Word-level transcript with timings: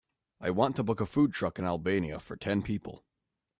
I 0.39 0.49
want 0.49 0.75
to 0.77 0.83
book 0.83 0.99
a 0.99 1.05
food 1.05 1.31
truck 1.31 1.59
in 1.59 1.65
Albania 1.65 2.19
for 2.19 2.35
ten 2.35 2.63
people. 2.63 3.05